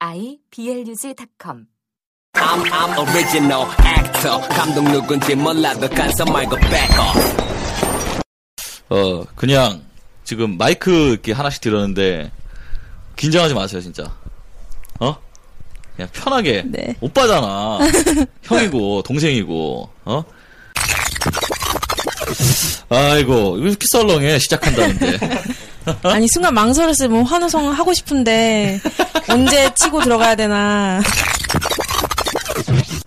[0.00, 1.66] iblog.com
[2.34, 4.40] I'm, I'm original actor.
[4.48, 8.22] 감독 누군지 몰라도 간섭 말고 back off.
[8.90, 9.82] 어, 그냥
[10.24, 12.30] 지금 마이크 이렇게 하나씩 들었는데
[13.16, 14.04] 긴장하지 마세요, 진짜.
[15.00, 15.16] 어?
[15.96, 16.62] 그냥 편하게.
[16.64, 16.96] 네.
[17.00, 17.80] 오빠잖아.
[18.44, 19.90] 형이고 동생이고.
[20.04, 20.24] 어?
[22.88, 25.18] 아이고, 왜 이렇게 썰렁해 시작한다는데.
[26.02, 27.08] 아니 순간 망설였어요.
[27.08, 28.80] 뭐 환호성 하고 싶은데
[29.30, 31.00] 언제 치고 들어가야 되나.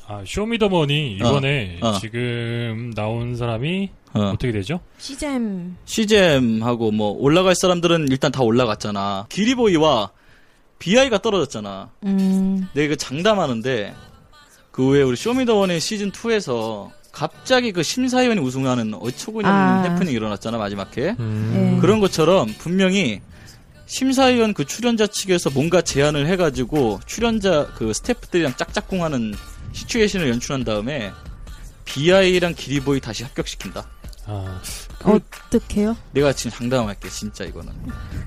[0.07, 1.99] 아, 쇼미더머니 이번에 어, 어.
[1.99, 4.19] 지금 나온 사람이 어.
[4.19, 4.31] 어.
[4.33, 4.79] 떻게 되죠?
[4.97, 9.25] 시잼 시잼하고 뭐 올라갈 사람들은 일단 다 올라갔잖아.
[9.29, 10.11] 기리보이와
[10.79, 11.89] 비아이가 떨어졌잖아.
[12.05, 13.93] 음, 내가 이거 장담하는데
[14.71, 19.83] 그 외에 우리 쇼미더원의 시즌 2에서 갑자기 그 심사위원이 우승하는 어처구니 없는 아.
[19.83, 21.77] 해프닝이 일어났잖아 마지막에 네.
[21.81, 23.21] 그런 것처럼 분명히
[23.91, 29.35] 심사위원 그 출연자 측에서 뭔가 제안을 해가지고 출연자 그 스태프들이랑 짝짝꿍하는
[29.73, 31.11] 시츄에이션을 연출한 다음에
[31.83, 33.85] 비아이랑 기리보이 다시 합격시킨다.
[34.27, 34.61] 아,
[35.03, 35.97] 어떡해요?
[36.13, 37.73] 내가 지금 장담할게 진짜 이거는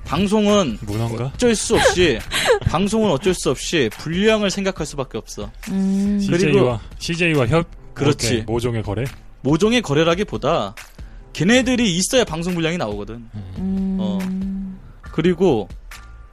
[0.05, 1.33] 방송은 문화인가?
[1.35, 2.19] 어쩔 수 없이
[2.69, 5.51] 방송은 어쩔 수 없이 분량을 생각할 수밖에 없어.
[5.71, 8.27] 음, CJ와 CJ와 협 그렇지.
[8.27, 9.05] 이렇게 모종의 거래.
[9.41, 10.75] 모종의 거래라기보다
[11.33, 13.15] 걔네들이 있어야 방송 분량이 나오거든.
[13.15, 13.74] 음, 어.
[15.15, 15.69] 그리고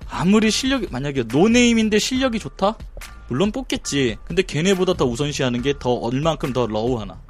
[0.09, 2.75] 아무리 실력이 만약에 노네임인데 실력이 좋다?
[3.27, 4.17] 물론 뽑겠지.
[4.25, 7.21] 근데 걔네보다 더 우선시하는 게 더 얼만큼 더 러우하나.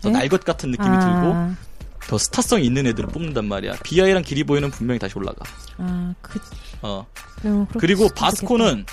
[0.00, 0.20] 더 네?
[0.20, 3.74] 날것 같은 느낌이 아, 들고 더 스타성이 있는 애들을 뽑는단 말이야.
[3.84, 5.44] 비아이랑 기리보이는 분명히 다시 올라가.
[5.76, 6.40] 아, 그,
[6.80, 7.06] 어.
[7.44, 8.08] 어, 그렇게 그리고.
[8.08, 8.86] 바스코는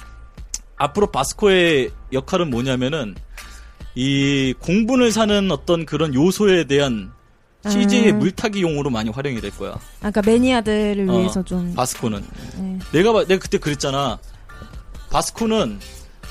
[0.76, 3.16] 앞으로 바스코의 역할은 뭐냐면은
[3.96, 7.14] 이 공분을 사는 어떤 그런 요소에 대한
[7.70, 8.20] CJ의 음.
[8.20, 9.78] 물타기용으로 많이 활용이 될 거야.
[10.02, 12.24] 아까 매니아들을 어, 위해서 좀 바스코는
[12.58, 12.80] 네.
[12.92, 14.20] 내가 봐- 내가 그때 그랬잖아.
[15.12, 15.80] 바스코는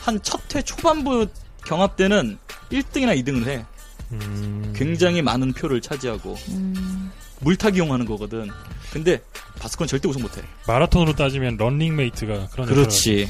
[0.04, 1.26] 한 첫 회 초반부
[1.66, 2.38] 경합 때는
[2.70, 3.64] 1등이나 2등을 해.
[4.12, 7.10] 음, 굉장히 많은 표를 차지하고 음,
[7.40, 8.50] 물타기용 하는 거거든.
[8.92, 9.22] 근데
[9.58, 10.42] 바스코는 절대 우승 못 해.
[10.66, 13.28] 마라톤으로 따지면 런닝메이트가 그런 그렇지.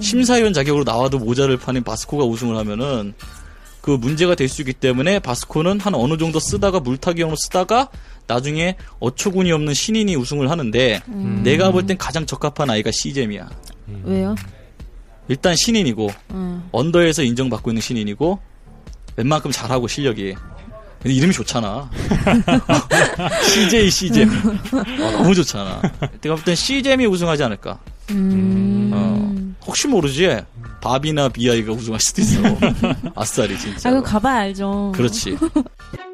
[0.00, 3.14] 심사위원 자격으로 나와도 모자를 파는 바스코가 우승을 하면은
[3.88, 7.88] 그 문제가 될 수 있기 때문에 바스코는 한 어느 정도 쓰다가 물타기용으로 쓰다가
[8.26, 11.40] 나중에 어처구니 없는 신인이 우승을 하는데 음.
[11.42, 13.48] 내가 볼 땐 가장 적합한 아이가 시잼이야.
[14.04, 14.34] 왜요?
[15.28, 16.68] 일단 신인이고 어.
[16.70, 18.38] 언더에서 인정받고 있는 신인이고
[19.16, 20.34] 웬만큼 잘하고 실력이
[21.00, 21.90] 근데 이름이 좋잖아.
[23.54, 24.28] CJ 시잼.
[24.28, 25.80] 어, 너무 좋잖아.
[26.20, 27.78] 내가 볼 땐 시잼이 우승하지 않을까.
[28.10, 28.90] 음.
[28.92, 30.28] 어, 혹시 모르지?
[30.80, 32.40] 바비나 비아이가 우승할 수도 있어.
[33.14, 33.88] 아싸리 진짜.
[33.88, 34.92] 아, 그거 가봐야 알죠.
[34.94, 35.36] 그렇지.